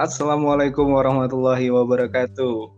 [0.00, 2.72] Assalamualaikum warahmatullahi wabarakatuh.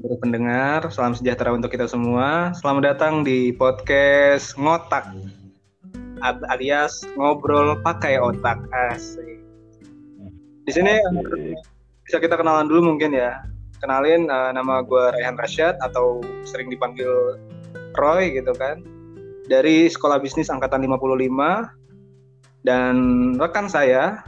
[0.00, 2.56] Baru pendengar, salam sejahtera untuk kita semua.
[2.56, 5.12] Selamat datang di podcast Ngotak
[6.24, 9.36] alias ngobrol pakai otak asik.
[10.64, 10.96] Di sini
[12.08, 13.44] bisa kita kenalan dulu mungkin ya.
[13.76, 17.36] Kenalin uh, nama gue Rehan Rashad atau sering dipanggil
[17.92, 18.80] Roy gitu kan.
[19.52, 21.83] Dari Sekolah Bisnis Angkatan 55
[22.64, 22.96] dan
[23.36, 24.24] rekan saya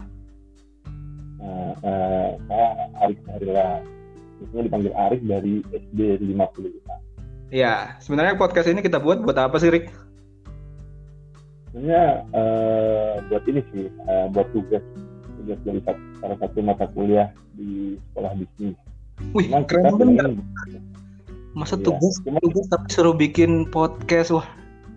[1.46, 2.68] Nah, uh, saya
[3.06, 3.68] Arif Harila.
[4.36, 6.00] Biasanya dipanggil Arif dari SD
[6.34, 7.54] 55.
[7.54, 9.94] Ya, sebenarnya podcast ini kita buat buat apa sih, Rik?
[11.70, 14.82] Sebenarnya uh, buat ini sih, uh, buat tugas
[15.38, 15.80] tugas dari
[16.18, 18.74] salah satu mata kuliah di sekolah bisnis.
[19.30, 20.32] Wih, Cuman keren banget.
[21.54, 24.44] Masa iya, tugas, cuman, tugas tapi suruh bikin podcast, wah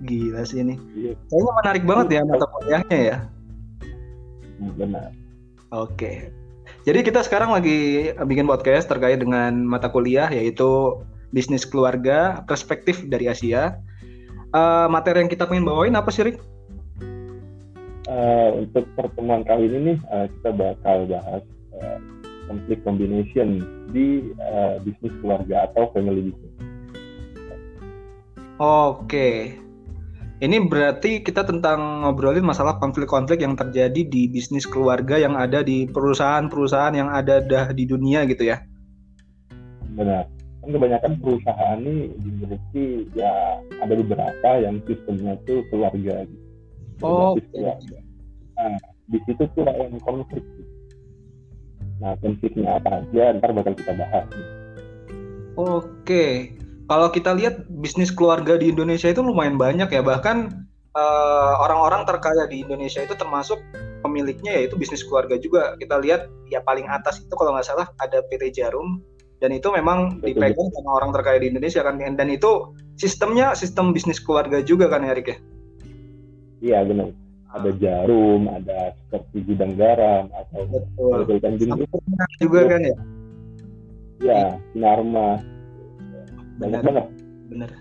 [0.03, 0.75] gila sih ini.
[0.95, 1.13] Iya.
[1.27, 3.17] Kayaknya menarik banget ya mata kuliahnya ya.
[4.59, 5.09] Benar.
[5.71, 6.31] Oke.
[6.87, 10.97] Jadi kita sekarang lagi bikin podcast terkait dengan mata kuliah yaitu
[11.29, 13.77] bisnis keluarga perspektif dari Asia.
[14.49, 16.41] Uh, materi yang kita pengen bawain apa sih, Rik?
[18.09, 21.45] Uh, untuk pertemuan kali ini nih uh, kita bakal bahas
[21.77, 22.01] uh,
[22.49, 23.61] konflik combination
[23.93, 26.55] di uh, bisnis keluarga atau family business.
[28.57, 29.55] Oke.
[30.39, 35.83] Ini berarti kita tentang ngobrolin masalah konflik-konflik yang terjadi di bisnis keluarga yang ada di
[35.91, 38.63] perusahaan-perusahaan yang ada dah di dunia gitu ya.
[39.99, 40.31] Benar.
[40.63, 46.45] Kan kebanyakan perusahaan ini dimiliki ya ada beberapa yang sistemnya itu keluarga gitu.
[47.03, 47.35] Oh.
[47.51, 47.99] Keluarga.
[48.55, 48.79] Nah,
[49.11, 50.43] di situ tuh yang konflik.
[51.99, 54.27] Nah, konfliknya apa aja ntar bakal kita bahas.
[55.59, 56.55] Oke
[56.89, 60.01] kalau kita lihat bisnis keluarga di Indonesia itu lumayan banyak ya.
[60.01, 60.37] Bahkan
[60.97, 63.61] eh, orang-orang terkaya di Indonesia itu termasuk
[64.01, 65.77] pemiliknya yaitu bisnis keluarga juga.
[65.77, 69.05] Kita lihat ya paling atas itu kalau nggak salah ada PT Jarum.
[69.39, 71.95] Dan itu memang dipegang sama orang terkaya di Indonesia kan.
[71.95, 75.37] Dan itu sistemnya sistem bisnis keluarga juga kan Erik ya?
[76.59, 77.15] Iya benar.
[77.49, 81.39] Ada jarum ada seperti gudang garam atau betul.
[82.43, 82.97] juga kan ya?
[84.19, 84.43] Ya
[84.75, 85.41] Sinarmas
[86.59, 87.05] banyak banget.
[87.49, 87.71] Bener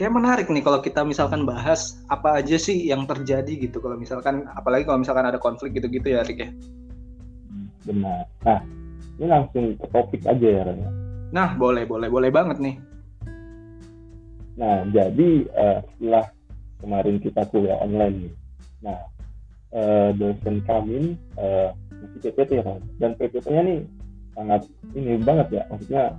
[0.00, 3.84] kayak menarik nih kalau kita misalkan bahas apa aja sih yang terjadi gitu.
[3.84, 6.48] Kalau misalkan apalagi kalau misalkan ada konflik gitu-gitu ya Rik ya.
[7.84, 8.24] Benar.
[8.48, 8.64] Nah
[9.20, 10.80] ini langsung ke topik aja ya Ren.
[11.36, 12.80] Nah boleh boleh boleh banget nih.
[14.56, 16.24] Nah jadi uh, setelah
[16.80, 18.34] kemarin kita kuliah online nih.
[18.88, 18.98] Nah
[19.76, 23.80] uh, dosen kami uh, masih PPT ya dan PPT-nya nih
[24.32, 24.64] sangat
[24.96, 25.62] ini banget ya.
[25.68, 26.16] Maksudnya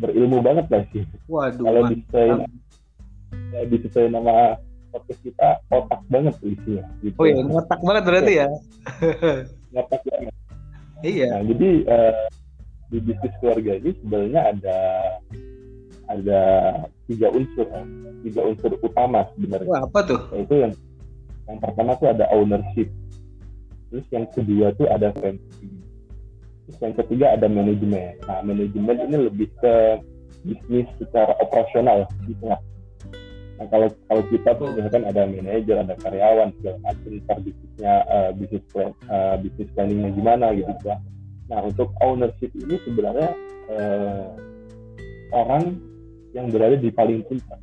[0.00, 1.04] berilmu banget lah sih.
[1.28, 1.64] Waduh.
[1.64, 2.38] Kalau disesuaikan
[3.52, 4.56] ya, disesuaikan nama
[4.90, 6.84] podcast kita otak banget isinya.
[7.04, 7.14] Gitu.
[7.20, 8.48] Oh iya, otak banget berarti ya.
[9.80, 10.34] Otak banget.
[11.06, 11.28] Iya.
[11.30, 12.26] Nah, jadi uh,
[12.90, 14.78] di bisnis keluarga ini sebenarnya ada
[16.10, 16.42] ada
[17.06, 17.66] tiga unsur,
[18.26, 19.70] tiga unsur utama sebenarnya.
[19.70, 20.20] Wah, apa tuh?
[20.34, 20.74] Yaitu yang
[21.46, 22.90] yang pertama tuh ada ownership.
[23.90, 25.79] Terus yang kedua tuh ada friendship
[26.70, 28.14] Terus yang ketiga ada manajemen.
[28.30, 29.74] Nah, manajemen ini lebih ke
[30.46, 32.58] bisnis secara operasional gitu ya.
[33.58, 38.30] Nah, kalau kalau kita tuh misalkan ada manajer, ada karyawan segala macam, ntar bisnisnya uh,
[38.38, 40.96] bisnis plan, uh, bisnis planningnya gimana gitu ya.
[41.50, 43.34] Nah, untuk ownership ini sebenarnya
[43.74, 44.30] uh,
[45.34, 45.74] orang
[46.30, 47.58] yang berada di paling puncak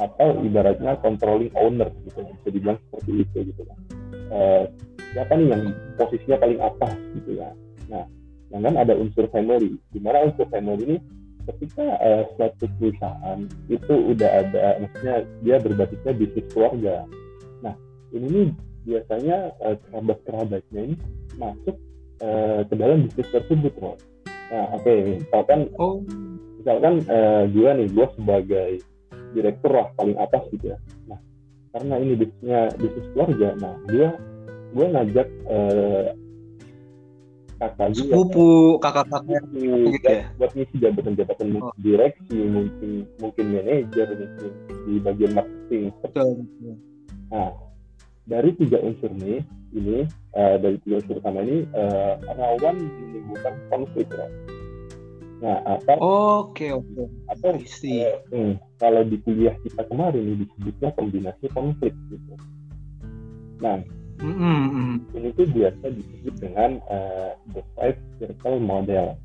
[0.00, 3.78] atau ibaratnya controlling owner gitu bisa dibilang seperti itu gitu kan.
[4.32, 4.64] Uh,
[5.12, 5.62] siapa nih yang
[6.00, 7.52] posisinya paling atas gitu ya.
[7.92, 8.08] Nah,
[8.50, 10.98] Nah kan ada unsur family, di mana unsur family ini
[11.46, 17.06] ketika uh, suatu perusahaan itu udah ada, maksudnya dia berbasisnya bisnis keluarga.
[17.62, 17.74] Nah
[18.10, 18.48] ini nih
[18.86, 20.96] biasanya uh, kerabat-kerabatnya ini
[21.38, 21.76] masuk
[22.22, 23.96] uh, ke dalam bisnis tersebut, loh.
[24.50, 26.02] Nah oke, okay, misalkan, oh.
[26.58, 28.70] misalkan uh, gue nih, gue sebagai
[29.30, 30.78] direktur lah paling atas gitu ya.
[31.06, 31.18] Nah
[31.70, 34.08] karena ini bisnisnya bisnis keluarga, nah gue
[34.70, 36.06] gue ngajak uh,
[37.60, 41.72] kakak sepupu kakak-kakak gitu ya buat ngisi jabatan-jabatan oh.
[41.76, 44.50] direksi mungkin mungkin manajer mungkin
[44.88, 46.28] di bagian marketing betul,
[47.28, 47.52] nah
[48.24, 49.44] dari tiga unsur nih
[49.76, 50.08] ini
[50.38, 54.26] uh, dari tiga unsur utama ini uh, rawan menimbulkan konflik ya.
[55.40, 56.84] Nah, atau oke okay, oke.
[56.92, 57.06] Okay.
[57.32, 62.34] Atau uh, hmm, kalau di kuliah kita kemarin ini disebutnya kombinasi konflik gitu.
[63.64, 63.80] Nah,
[64.20, 65.16] Mm-hmm.
[65.16, 69.16] Ini tuh biasa disebut dengan uh, the five circle model.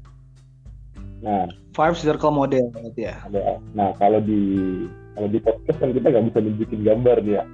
[1.20, 3.16] Nah, five circle model berarti ya.
[3.28, 3.60] Ada.
[3.76, 4.40] Nah, kalau di
[5.12, 7.46] kalau di podcast kan kita nggak bisa nunjukin gambar nih ya.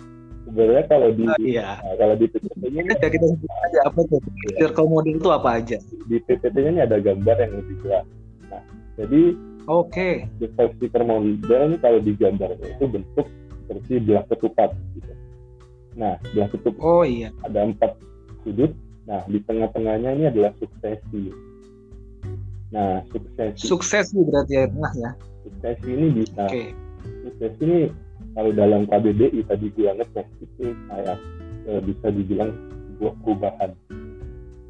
[0.41, 1.69] sebenarnya kalau di Ah, iya.
[1.85, 4.19] nah, kalau di PPT-nya ini Ya kita sebut aja apa tuh?
[4.57, 5.77] Circle model itu apa aja?
[6.09, 8.05] di PPT-nya ini ada gambar yang lebih jelas.
[8.49, 8.63] Nah,
[8.97, 9.21] jadi
[9.69, 10.25] Oke.
[10.41, 15.13] the five sticker model ini kalau digambar itu bentuk seperti belah ketupat gitu.
[15.95, 17.29] Nah, belah ketupat Oh iya.
[17.43, 17.99] ada empat
[18.43, 18.71] sudut.
[19.09, 21.33] Nah, di tengah-tengahnya ini adalah suksesi.
[22.71, 25.11] Nah, suksesi, Sukses nih berarti ya tengah ya.
[25.43, 26.71] suksesi ini bisa, Oke.
[27.27, 27.79] suksesi ini
[28.31, 31.17] kalau dalam KBBI tadi gue ngecek itu kayak
[31.67, 32.55] eh, bisa dibilang
[32.95, 33.71] sebuah perubahan.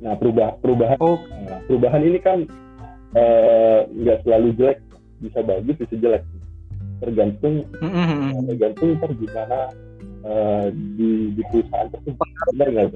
[0.01, 2.49] Nah, perubah, perubahan, Oh, nah, perubahan ini kan
[3.13, 4.81] eh, nggak selalu jelek,
[5.21, 6.23] bisa bagus, bisa jelek.
[7.01, 8.45] Tergantung mm, mm, mm.
[8.49, 9.69] tergantung ntar gimana
[10.25, 12.27] eh, di, di perusahaan tersebut.
[12.55, 12.87] Benar nggak?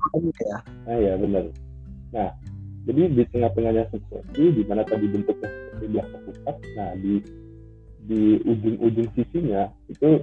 [0.42, 0.58] ya.
[0.86, 1.44] nah ya benar.
[2.14, 2.30] Nah
[2.86, 7.14] jadi di tengah-tengahnya suksesi di mana tadi bentuknya seperti belah ketupat nah di
[8.06, 10.22] di ujung-ujung sisinya itu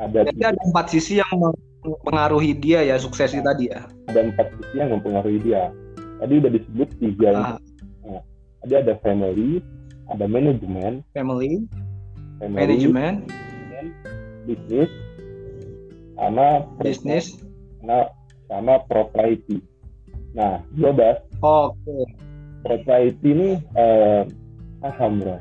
[0.00, 1.52] ada Jadi ada empat sisi yang
[1.84, 3.84] mempengaruhi dia ya suksesi tadi ya.
[4.08, 5.68] ada empat sisi yang mempengaruhi dia.
[6.20, 8.20] Tadi udah disebut tiga Ah,
[8.64, 9.60] tadi ada family
[10.08, 11.68] ada manajemen family,
[12.40, 12.56] family
[12.88, 13.28] management,
[14.48, 14.90] bisnis
[16.20, 17.40] sama business.
[17.80, 18.12] sama
[18.52, 19.64] sama propriety
[20.36, 22.04] nah gue bahas Oke.
[22.60, 24.28] propriety ini eh,
[24.84, 25.36] saham bro.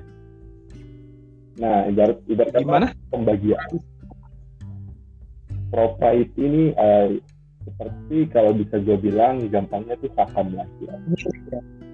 [1.59, 2.87] Nah ibarat ibarat Gimana?
[3.11, 3.59] pembagian.
[5.69, 7.19] Propriety ini eh,
[7.67, 10.95] seperti kalau bisa gue bilang gampangnya itu saham lah ya.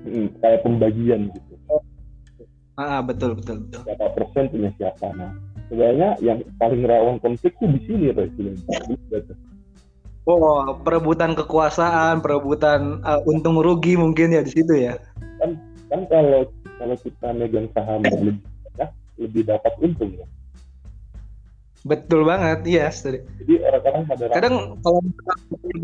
[0.05, 1.53] Mm, kayak pembagian gitu.
[2.77, 3.81] Ah, betul betul betul.
[3.89, 5.09] Berapa persen punya siapa?
[5.17, 5.33] Nah
[5.69, 8.55] sebenarnya yang paling rawan konflik tuh di sini Presiden.
[10.25, 14.97] Oh, perebutan kekuasaan, perebutan uh, untung rugi mungkin ya di situ ya.
[15.41, 16.49] Kan kalau
[16.81, 18.89] kalau kita megang saham lebih banyak,
[19.21, 20.25] lebih dapat untung ya.
[21.85, 22.89] Betul banget, iya.
[22.89, 23.21] setuju.
[23.45, 25.05] Jadi orang-orang pada Kadang kalau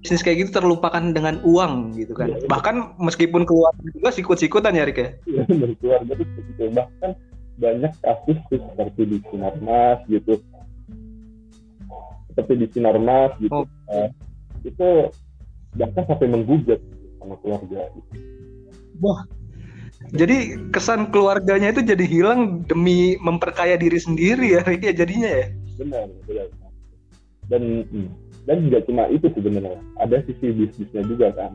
[0.02, 2.34] bisnis kayak gitu terlupakan dengan uang gitu kan.
[2.34, 2.50] Iya, iya.
[2.50, 5.10] Bahkan meskipun keluarga juga sikut-sikutan ya Rik ya.
[5.30, 5.46] ya,
[5.78, 7.14] keluarga itu begitu bahkan
[7.60, 10.40] banyak kasus tuh seperti di Sinarmas gitu.
[12.32, 13.66] Seperti di Sinarmas gitu.
[13.66, 13.66] Oh.
[13.92, 14.10] Eh,
[14.64, 14.90] itu
[15.76, 16.80] bahkan sampai menggugat
[17.20, 17.82] sama keluarga.
[20.12, 25.48] Jadi kesan keluarganya itu jadi hilang demi memperkaya diri sendiri ya Rik ya jadinya ya.
[25.80, 26.48] benar benar.
[27.50, 28.10] Dan hmm,
[28.46, 29.82] dan juga cuma itu sebenarnya.
[30.02, 31.54] Ada sisi bisnisnya juga kan.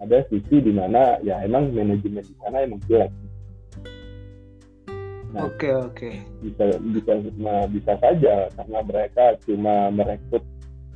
[0.00, 3.12] Ada sisi di mana ya emang manajemen di sana emang jelek
[5.32, 5.48] Nah.
[5.48, 6.10] Oke oke.
[6.44, 10.44] bisa bisa nah, bisa saja karena mereka cuma merekrut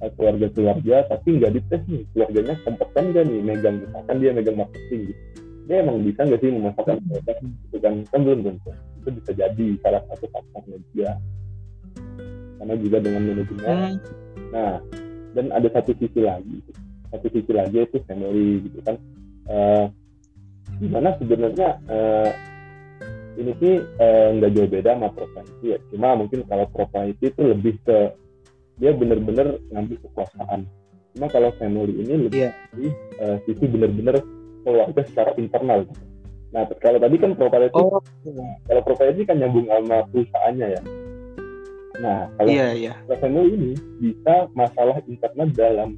[0.05, 5.01] eh, keluarga-keluarga tapi nggak dites nih keluarganya kompeten nggak nih megang misalkan dia megang marketing
[5.09, 5.23] gitu
[5.67, 9.67] dia emang bisa nggak sih memasarkan produk itu kan kan belum tentu itu bisa jadi
[9.81, 11.11] salah satu faktornya dia
[12.61, 13.65] karena juga dengan manajemen
[13.97, 13.97] Hmm,
[14.55, 14.79] Nah,
[15.35, 16.63] dan ada satu sisi lagi,
[17.11, 18.97] satu sisi lagi itu family gitu kan.
[19.51, 19.85] Eh
[20.77, 22.31] di mana sebenarnya eh,
[23.37, 25.79] ini sih eh, nggak jauh beda sama properti ya.
[25.93, 28.17] Cuma mungkin kalau properti itu lebih ke
[28.77, 30.69] dia bener-bener ngambil kekuasaan.
[31.17, 32.53] Cuma kalau family ini lebih Iya.
[32.77, 32.87] di
[33.21, 34.21] eh, sisi bener-bener
[34.65, 35.85] keluarga secara internal.
[36.53, 38.01] Nah, kalau tadi kan properti Oh,
[38.65, 40.83] kalau properti kan nyambung sama perusahaannya ya.
[41.97, 42.93] Nah, kalau iya iya.
[43.21, 43.71] family ini
[44.01, 45.91] bisa masalah internal dalam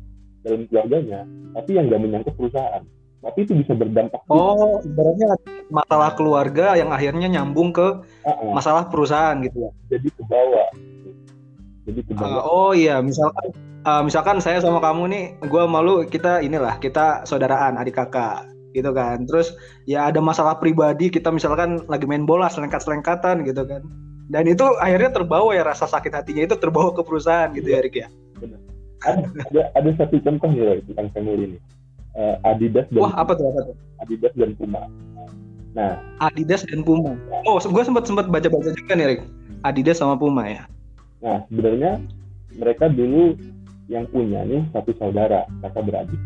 [0.46, 1.26] dalam keluarganya,
[1.58, 2.82] tapi yang nggak menyangkut perusahaan.
[3.18, 4.22] Tapi itu bisa berdampak.
[4.30, 5.34] Oh, ibaratnya
[5.68, 9.70] masalah keluarga yang akhirnya nyambung ke Ah, ah, masalah perusahaan gitu ya.
[9.92, 10.68] jadi ke bawah.
[11.88, 12.42] Jadi ke Ah, bawah.
[12.48, 13.46] oh iya, misalkan
[13.84, 18.44] ah, misalkan saya sama kamu nih, gua malu kita inilah kita saudaraan, adik kakak,
[18.76, 19.24] gitu kan.
[19.24, 19.56] Terus
[19.88, 23.84] ya ada masalah pribadi, kita misalkan lagi main bola selengkat-selengkatan gitu kan.
[24.28, 27.96] Dan itu akhirnya terbawa ya rasa sakit hatinya itu terbawa ke perusahaan gitu ya, Rik
[27.96, 28.08] ya.
[29.08, 31.58] Ada, ada ada satu contoh nih Roy, tentang family ini.
[32.18, 33.76] Eh, Adidas dan Wah, apa tuh apa tuh?
[34.02, 34.84] Adidas dan Puma.
[35.78, 37.14] Nah, Adidas dan Puma.
[37.46, 39.20] Oh, gue sempat sempat baca-baca juga nih, Rik.
[39.62, 40.66] Adidas sama Puma ya.
[41.18, 41.98] nah sebenarnya
[42.54, 43.34] mereka dulu
[43.86, 46.20] yang punya nih satu saudara, kakak beradik.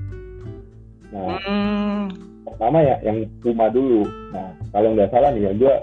[1.09, 2.09] Nah, Hmm,
[2.43, 4.05] pertama ya yang Puma dulu.
[4.33, 5.75] Nah, kalau nggak salah nih ya, gue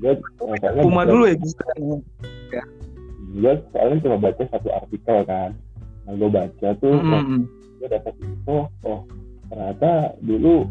[0.00, 1.62] gue soalnya Puma dulu ya bisa.
[3.30, 5.54] gue soalnya cuma baca satu artikel kan
[6.02, 7.42] nah gue baca tuh Hmm, hmm.
[7.78, 9.06] gue dapat info oh
[9.46, 10.66] ternyata dulu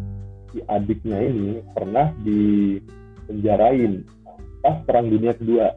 [0.50, 4.04] si adiknya ini pernah dipenjarain
[4.60, 5.72] pas perang dunia kedua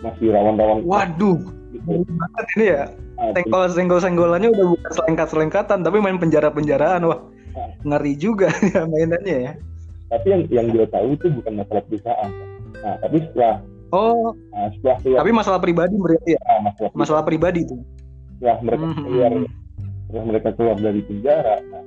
[0.00, 1.38] masih rawan-rawan Waduh,
[1.74, 2.06] gitu.
[2.06, 2.82] banget ini ya.
[3.18, 7.18] Nah, Senggol senggol senggolannya udah bukan selengkat selengkatan tapi main penjara penjaraan wah
[7.82, 9.52] ngeri juga ya mainannya ya.
[10.08, 12.30] tapi yang yang gue tahu itu bukan masalah perusahaan
[12.78, 17.22] nah tapi setelah Oh, nah, setelah keluar tapi masalah pribadi berarti ya ah, masalah, masalah
[17.24, 17.80] pribadi tuh.
[18.38, 19.02] setelah mereka Mhm.
[19.02, 19.30] keluar
[19.98, 21.82] setelah mereka keluar dari penjara nah,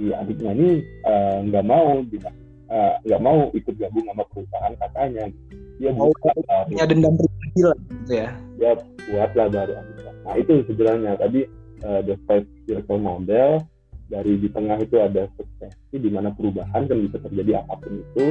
[0.00, 0.70] si adiknya ini
[1.04, 2.36] eh, nggak mau bilang
[2.72, 5.28] eh, nggak mau ikut gabung sama perusahaan kakaknya.
[5.76, 8.30] Dia Oh, buat baru punya dendam pribadi lah gitu ya.
[8.56, 8.72] Dia
[9.12, 9.72] buat lah baru
[10.20, 11.12] nah itu sebenarnya.
[11.20, 11.40] Tadi
[11.84, 13.60] eh, the five circle model
[14.08, 18.26] dari di tengah itu ada suksesi di mana perubahan kan bisa terjadi apa pun itu.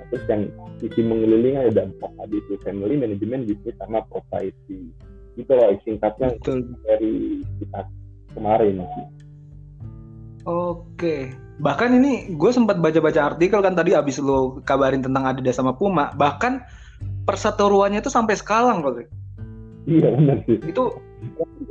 [0.00, 0.42] Nah, terus yang
[0.80, 4.88] sisi mengelilingi ada empat tadi itu family management bisnis sama propriety
[5.38, 6.68] itu loh singkatnya betul.
[6.84, 7.80] dari kita
[8.34, 8.82] kemarin.
[8.82, 9.29] sih.
[10.48, 11.34] Oke.
[11.60, 16.12] Bahkan ini gue sempat baca-baca artikel kan tadi abis lo kabarin tentang Adidas sama Puma.
[16.16, 16.64] Bahkan
[17.28, 18.80] perseteruannya itu sampai sekarang.
[18.80, 19.08] Rick.
[19.88, 20.92] iya benar sih Itu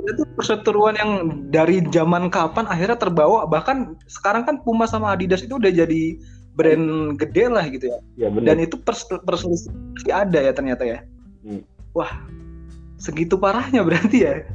[0.09, 1.11] itu perseteruan yang
[1.49, 3.49] dari zaman kapan akhirnya terbawa.
[3.49, 6.17] Bahkan sekarang kan Puma sama Adidas itu udah jadi
[6.53, 7.99] brand gede lah gitu ya.
[8.19, 10.99] iya benar Dan itu pers perselisihan masih ada ya ternyata ya.
[11.41, 11.65] Hmm.
[11.97, 12.11] Wah,
[13.01, 14.45] segitu parahnya berarti ya.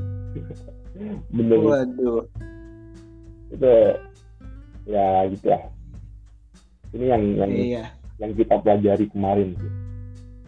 [1.37, 2.31] benar Waduh.
[3.55, 3.73] Itu
[4.85, 5.61] ya gitu ya
[6.95, 7.85] ini yang yang Iya.
[8.23, 9.73] yang kita pelajari kemarin sih.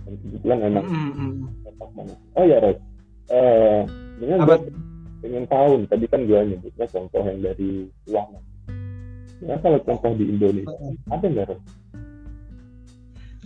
[0.06, 1.32] Dan kebetulan memang Mm, mm.
[1.66, 2.18] cocok banget.
[2.38, 2.78] Oh ya Ros
[3.26, 3.78] eh
[4.22, 4.56] gue
[5.18, 7.70] pengen tahu tadi kan gue nyebutnya contoh yang dari
[8.06, 8.54] luar negeri.
[9.44, 10.78] ya kalau contoh di Indonesia
[11.10, 11.62] ada nggak Ros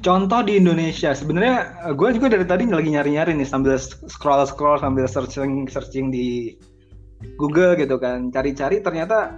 [0.00, 1.56] Contoh di Indonesia, sebenarnya
[1.92, 6.56] gue juga dari tadi lagi nyari-nyari nih sambil scroll scroll sambil searching searching di
[7.36, 9.36] Google gitu kan, cari-cari ternyata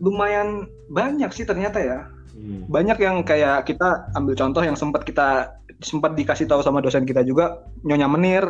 [0.00, 1.98] lumayan banyak sih ternyata ya.
[2.36, 2.68] hmm.
[2.68, 7.20] Banyak yang kayak kita ambil contoh yang sempat kita sempat dikasih tahu sama dosen kita
[7.20, 8.44] juga Nyonya Menir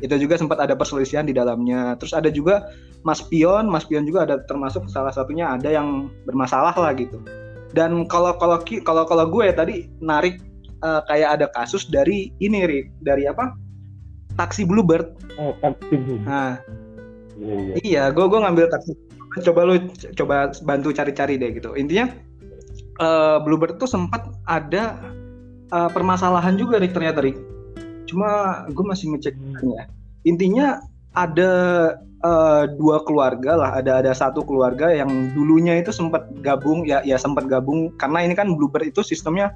[0.00, 1.98] itu juga sempat ada perselisihan di dalamnya.
[2.00, 2.72] Terus ada juga
[3.04, 7.20] Mas Pion, Mas Pion juga ada termasuk salah satunya ada yang bermasalah lah gitu.
[7.76, 10.40] Dan kalau kalau kalau kalau gue tadi narik
[10.80, 13.52] eh, kayak ada kasus dari ini Rik, dari apa?
[14.38, 15.10] Taksi Bluebird.
[15.36, 15.52] oh
[15.90, 16.56] tim Nah,
[17.36, 18.92] iya iya Iya, gue gue ngambil taksi.
[19.38, 19.74] Coba lu
[20.18, 21.78] coba bantu cari-cari deh gitu.
[21.78, 22.10] Intinya
[22.98, 24.98] eh, Bluebird tuh sempat ada
[25.70, 27.38] eh, permasalahan juga Rik ternyata Rik.
[28.10, 29.84] Cuma gue masih ngecek ya.
[30.26, 30.82] Intinya
[31.14, 31.52] ada
[32.02, 37.14] eh, dua keluarga lah, ada ada satu keluarga yang dulunya itu sempat gabung ya ya
[37.14, 39.54] sempat gabung karena ini kan Bluebird itu sistemnya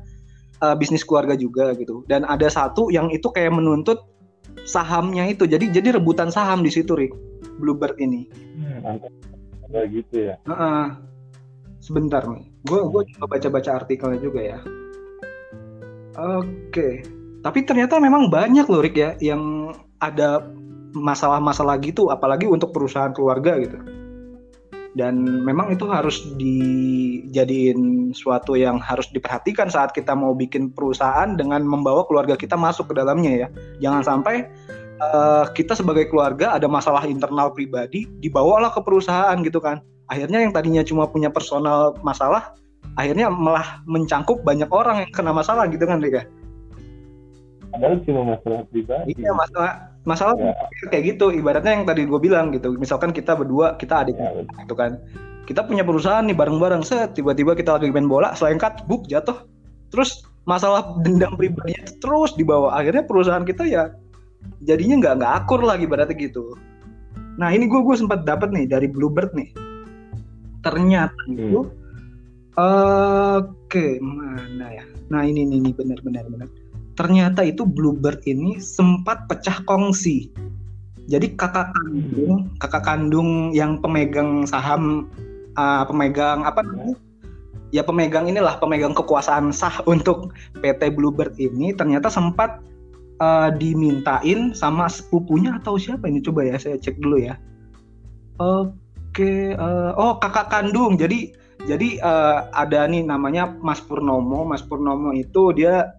[0.63, 2.07] eh, bisnis keluarga juga gitu.
[2.07, 4.07] Dan ada satu yang itu kayak menuntut
[4.63, 5.51] sahamnya itu.
[5.51, 7.13] Jadi jadi rebutan saham di situ Rik.
[7.59, 8.27] Bluebird ini.
[8.59, 8.99] Hmm,
[9.69, 10.85] ada gitu ya Heeh.
[11.85, 12.49] sebentar nih.
[12.65, 14.59] Gue gue coba baca-baca artikelnya juga ya.
[16.17, 17.05] Oke.
[17.45, 20.49] Tapi ternyata memang banyak loh Rick ya yang ada
[20.97, 23.77] masalah-masalah gitu, apalagi untuk perusahaan keluarga gitu.
[24.95, 31.67] Dan memang itu harus dijadiin suatu yang harus diperhatikan saat kita mau bikin perusahaan dengan
[31.67, 33.49] membawa keluarga kita masuk ke dalamnya ya.
[33.83, 34.47] Jangan sampai
[34.95, 39.83] eh, kita sebagai keluarga ada masalah internal pribadi dibawalah ke perusahaan gitu kan.
[40.07, 42.53] Akhirnya yang tadinya cuma punya personal masalah,
[42.95, 46.29] akhirnya malah mencangkup banyak orang yang kena masalah gitu kan Rika.
[47.75, 49.73] padahal cuma masalah pribadi Iya masalah
[50.07, 50.55] masalah Ya.
[50.95, 51.35] kayak gitu.
[51.35, 52.71] Ibaratnya yang tadi gue bilang gitu.
[52.79, 54.55] Misalkan kita berdua kita adik Ya, betul.
[54.63, 54.93] gitu kan.
[55.43, 59.43] Kita punya perusahaan nih bareng-bareng set tiba-tiba kita lagi main bola selengkat buk jatuh.
[59.91, 62.79] Terus masalah dendam pribadinya terus dibawa.
[62.79, 63.91] Akhirnya perusahaan kita ya
[64.65, 66.57] jadinya nggak nggak akur lagi berarti gitu.
[67.37, 69.51] Nah ini gue gue sempat dapat nih dari Bluebird nih.
[70.65, 71.69] Ternyata itu
[72.57, 74.85] oke mana ya?
[75.13, 76.49] Nah ini nih, nih benar benar benar.
[76.95, 80.31] Ternyata itu Bluebird ini sempat pecah kongsi.
[81.05, 85.11] Jadi kakak kandung, kakak kandung yang pemegang saham,
[85.61, 86.97] uh, pemegang apa namanya?
[87.75, 90.33] Ya pemegang inilah pemegang kekuasaan sah untuk
[90.63, 92.63] PT Bluebird ini ternyata sempat
[93.21, 97.35] uh, dimintain sama sepupunya atau siapa ini coba ya saya cek dulu ya.
[98.41, 100.99] Oke, uh, oh kakak kandung.
[100.99, 104.43] Jadi jadi uh, ada nih namanya Mas Purnomo.
[104.43, 105.95] Mas Purnomo itu dia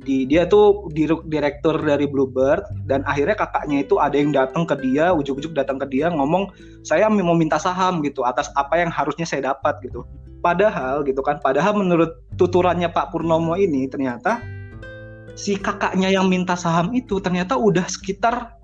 [0.00, 4.72] di dia tuh dir- direktur dari Bluebird dan akhirnya kakaknya itu ada yang datang ke
[4.80, 6.48] dia, ujuk-ujuk datang ke dia ngomong
[6.86, 10.06] saya mau minta saham gitu atas apa yang harusnya saya dapat gitu.
[10.40, 14.40] Padahal gitu kan, padahal menurut tuturannya Pak Purnomo ini ternyata
[15.34, 18.60] si kakaknya yang minta saham itu ternyata udah sekitar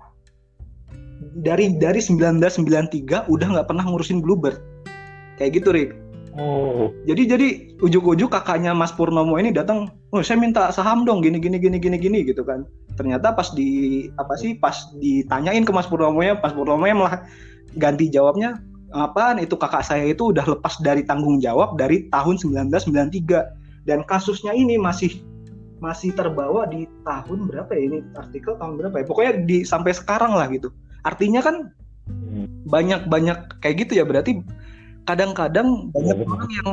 [1.37, 4.57] dari dari 1993 udah nggak pernah ngurusin Bluebird.
[5.37, 5.89] Kayak gitu, Rick.
[6.33, 7.47] oh Jadi jadi
[7.81, 11.97] ujuk-ujuk kakaknya Mas Purnomo ini datang, "Oh, saya minta saham dong, gini gini gini gini
[11.97, 12.65] gini" gitu kan.
[12.97, 17.25] Ternyata pas di apa sih pas ditanyain ke Mas Purnomo nya, Mas Purnomo malah
[17.77, 18.57] ganti jawabnya,
[18.97, 23.45] "Apaan itu kakak saya itu udah lepas dari tanggung jawab dari tahun 1993."
[23.85, 25.21] Dan kasusnya ini masih
[25.77, 29.05] masih terbawa di tahun berapa ya ini artikel tahun berapa ya?
[29.05, 30.73] Pokoknya di sampai sekarang lah gitu.
[31.05, 31.71] Artinya kan
[32.07, 32.47] Hmm.
[32.71, 34.39] banyak-banyak kayak gitu ya berarti
[35.03, 36.69] kadang-kadang banyak Iya, orang yang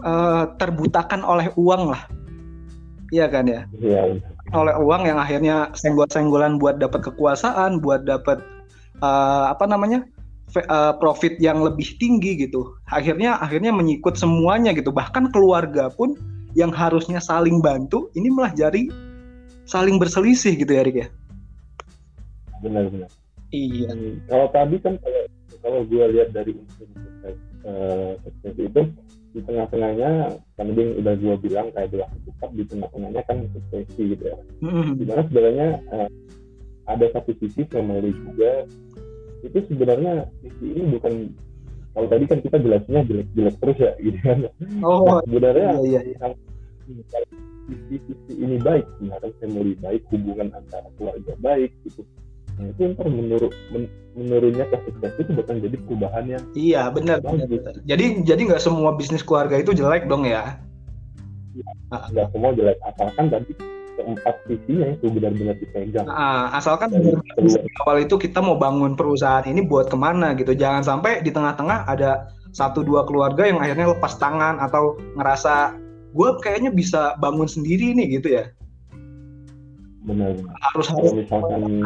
[0.00, 2.08] eh, terbutakan oleh uang lah.
[3.12, 3.68] Iya kan ya?
[3.76, 4.16] Iya.
[4.56, 8.40] Oleh uang yang akhirnya senggol-senggolan buat dapat kekuasaan, buat dapat
[9.04, 10.08] eh, apa namanya?
[10.56, 12.72] eh, profit yang lebih tinggi gitu.
[12.88, 14.88] Akhirnya akhirnya menyikut semuanya gitu.
[14.88, 16.16] Bahkan keluarga pun
[16.58, 18.90] yang harusnya saling bantu ini malah jadi
[19.70, 21.08] saling berselisih gitu ya Rik ya.
[22.58, 23.06] Benar-benar.
[23.54, 23.94] Iya.
[23.94, 25.22] Hmm, kalau tadi kan kalau
[25.62, 27.38] kalau gue lihat dari sukses
[28.26, 28.82] sukses itu
[29.36, 34.24] di tengah-tengahnya kan yang udah gue bilang kayak belah tetap di tengah-tengahnya kan suksesi gitu
[34.34, 34.38] ya.
[34.66, 34.98] Mm-mm.
[34.98, 36.08] Di mana sebenarnya eh,
[36.88, 38.66] ada satu sisi family juga
[39.46, 41.14] itu sebenarnya sisi ini bukan
[41.96, 44.38] kalau tadi kan kita jelasnya jelek-jelek terus ya gitu kan.
[44.84, 46.14] Oh Nah, sebenarnya iya iya.
[46.14, 46.28] iya.
[47.68, 52.00] sisi-sisi ini baik sebenarnya family baik hubungan antara keluarga baik gitu
[52.58, 57.46] nah itu ntar menurut men- sukses itu bukan jadi perubahan yang Iya benar benar.
[57.46, 57.74] benar.
[57.86, 60.58] Jadi jadi nggak semua bisnis keluarga itu jelek dong ya?
[61.94, 63.52] Ah, nggak semua jelek asalkan tadi
[63.98, 67.10] keempat sisinya itu benar-benar dipegang Nah, asalkan dari
[67.82, 70.54] awal itu kita mau bangun perusahaan ini buat ke mana gitu.
[70.54, 75.74] Jangan sampai di tengah-tengah ada satu dua keluarga yang akhirnya lepas tangan atau ngerasa
[76.16, 78.46] gue kayaknya bisa bangun sendiri nih gitu ya.
[80.08, 80.32] benar
[80.72, 81.12] Harus harus.
[81.12, 81.84] misalkan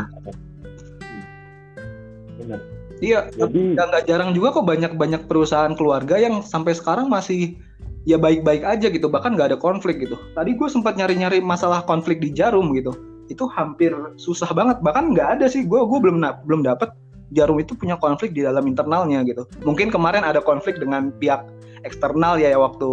[2.39, 2.61] benar
[3.03, 3.35] Iya.
[3.35, 7.59] jadi nggak jarang juga kok banyak-banyak perusahaan keluarga yang sampai sekarang masih
[8.03, 10.19] ya baik-baik aja gitu bahkan nggak ada konflik gitu.
[10.35, 12.95] Tadi gue sempat nyari-nyari masalah konflik di jarum gitu.
[13.31, 15.63] Itu hampir susah banget bahkan nggak ada sih.
[15.67, 16.91] Gue gue belum belum dapet
[17.33, 19.49] jarum itu punya konflik di dalam internalnya gitu.
[19.65, 21.49] Mungkin kemarin ada konflik dengan pihak
[21.83, 22.89] eksternal ya, ya waktu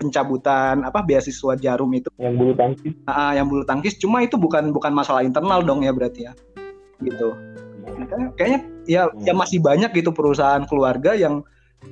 [0.00, 2.08] pencabutan apa beasiswa jarum itu.
[2.18, 2.92] Yang bulu tangkis.
[3.06, 3.94] Ah, yang bulu tangkis.
[4.00, 6.32] Cuma itu bukan bukan masalah internal dong ya berarti ya.
[6.98, 7.34] Gitu.
[7.88, 11.44] Makanya kayaknya ya ya masih banyak gitu perusahaan keluarga yang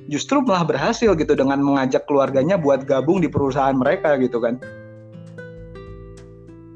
[0.07, 4.59] justru malah berhasil gitu dengan mengajak keluarganya buat gabung di perusahaan mereka gitu kan.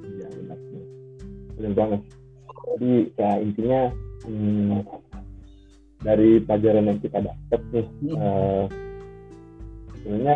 [0.07, 0.57] Iya benar.
[1.59, 2.01] Benar banget.
[2.71, 3.81] Jadi ya intinya
[4.25, 4.79] hmm,
[6.01, 8.17] dari pelajaran yang kita dapat nih Hmm.
[8.17, 8.63] eh,
[10.01, 10.35] sebenarnya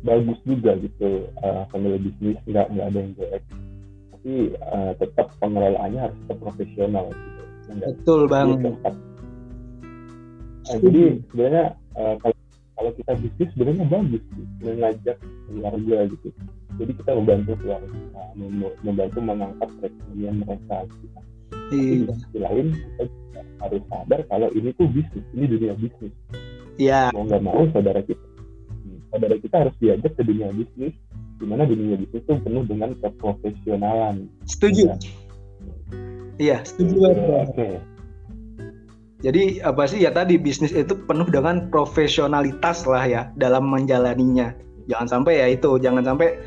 [0.00, 3.44] bagus juga gitu eh, family bisnis nggak nggak ada yang jelek
[4.16, 7.42] tapi eh, tetap pengelolaannya harus tetap profesional gitu.
[7.70, 8.48] Betul Jadi bang.
[8.64, 8.94] keempat.
[10.70, 11.64] Nah, jadi sebenarnya
[11.98, 12.36] eh, kalau
[12.78, 14.22] kalau kita bisnis sebenarnya bagus
[14.62, 15.16] mengajak
[15.50, 16.28] keluarga gitu
[16.78, 17.92] jadi kita membantu keluarga
[18.32, 21.06] mem- membantu mengangkat perekonomian mereka gitu.
[21.50, 22.14] Tapi di Iya.
[22.16, 26.14] sisi lain kita juga harus sadar kalau ini tuh bisnis ini dunia bisnis
[26.78, 27.10] Iya.
[27.12, 28.22] mau nggak mau saudara kita
[28.80, 30.94] hmm, saudara kita harus diajak ke dunia bisnis
[31.36, 34.88] di mana dunia bisnis itu penuh dengan keprofesionalan Setuju.
[34.88, 34.96] Ya.
[36.40, 37.80] Iya, setuju Oke, banget.
[39.20, 44.56] Jadi apa sih ya tadi bisnis itu penuh dengan profesionalitas lah ya dalam menjalaninya.
[44.88, 46.40] Jangan sampai ya itu, jangan sampai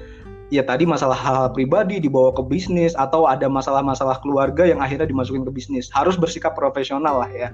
[0.49, 5.45] ya tadi masalah hal-hal pribadi dibawa ke bisnis atau ada masalah-masalah keluarga yang akhirnya dimasukin
[5.45, 5.93] ke bisnis.
[5.93, 7.53] Harus bersikap profesional lah ya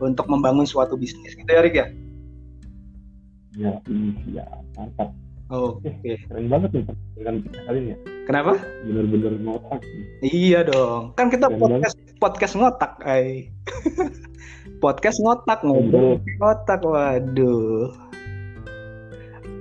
[0.00, 1.36] untuk membangun suatu bisnis.
[1.36, 1.86] Gitu ya Rik ya?
[3.54, 3.70] ya
[4.26, 5.14] iya mantap
[5.46, 5.86] Oke.
[6.26, 8.56] keren banget nih dengan kita kali ini ya Kenapa?
[8.88, 9.84] bener-bener ngotak.
[10.24, 11.12] Iya dong.
[11.12, 13.52] Kan kita Keren podcast podcast ngotak, ay.
[14.84, 16.84] podcast ngotak ngobrol ngotak.
[16.84, 17.88] Waduh.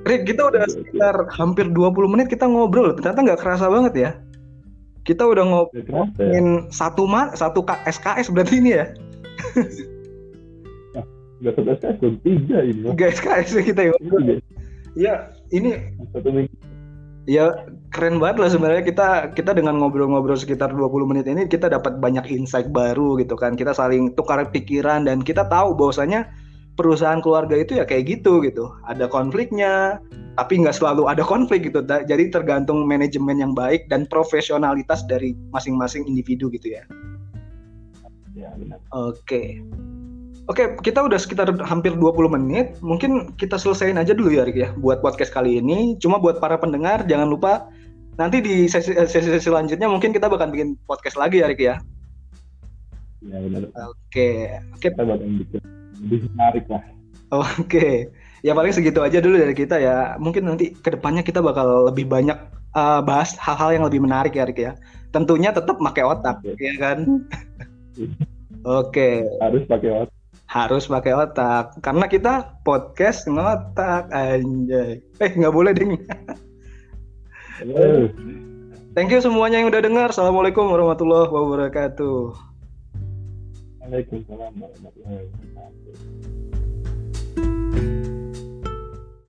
[0.03, 2.91] Rik, kita udah sekitar hampir 20 menit kita ngobrol.
[2.99, 4.11] Ternyata nggak kerasa banget ya.
[5.07, 6.67] Kita udah kerasa ya?
[6.75, 8.85] satu ma satu SKS berarti ini ya.
[11.43, 12.87] Gak satu SKS, belum tiga ini.
[12.91, 13.91] Tiga SKS kita ya.
[13.95, 14.19] Tiga,
[14.93, 15.73] Ya, ini
[16.13, 16.72] Satu minggu.
[17.29, 18.83] Ya keren banget lah sebenarnya.
[18.83, 23.55] Kita kita dengan ngobrol-ngobrol sekitar 20 menit ini kita dapat banyak insight baru gitu kan.
[23.55, 26.27] Kita saling tukar pikiran dan kita tahu bahwasanya
[26.73, 28.73] perusahaan keluarga itu ya kayak gitu gitu.
[28.89, 30.01] Ada konfliknya
[30.33, 31.85] tapi nggak selalu ada konflik gitu.
[31.85, 36.83] Jadi tergantung manajemen yang baik dan profesionalitas dari masing-masing individu gitu ya.
[38.33, 38.81] Ya benar.
[38.89, 39.61] oke
[40.51, 42.75] Oke, kita udah sekitar hampir 20 menit.
[42.83, 45.95] Mungkin kita selesaiin aja dulu ya, Rik ya, buat podcast kali ini.
[46.03, 47.71] Cuma buat para pendengar, jangan lupa
[48.19, 51.75] nanti di sesi, sesi selanjutnya mungkin kita bakal bikin podcast lagi ya, Rik ya.
[53.23, 53.71] Ya benar.
[53.87, 55.61] Oke, oke, Kita bakal bikin
[56.03, 56.83] lebih menarik lah.
[57.31, 57.87] oke.
[58.43, 60.19] Ya paling segitu aja dulu dari kita ya.
[60.19, 62.35] Mungkin nanti ke depannya kita bakal lebih banyak
[62.75, 64.75] uh, bahas hal-hal yang lebih menarik ya, Rik ya.
[65.15, 66.59] Tentunya tetap pakai otak, Oke.
[66.59, 67.23] ya kan?
[68.67, 69.23] Oke.
[69.39, 70.22] Harus pakai otak.
[70.53, 71.73] Harus pakai otak.
[71.81, 75.01] Karena kita podcast ngotak anjay.
[75.17, 75.97] Eh nggak boleh ding.
[77.63, 78.05] Eh,
[78.93, 80.07] thank you semuanya yang udah dengar.
[80.13, 82.37] Assalamualaikum warahmatullahi wabarakatuh.
[83.81, 86.52] Waalaikumsalam warahmatullahi wabarakatuh